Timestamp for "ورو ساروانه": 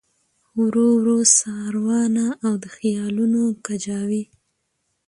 0.97-2.25